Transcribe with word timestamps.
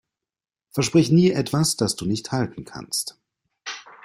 Versprich 0.71 1.11
nie 1.11 1.29
etwas, 1.29 1.75
das 1.75 1.95
du 1.95 2.07
nicht 2.07 2.31
halten 2.31 2.65
kannst. 2.65 3.19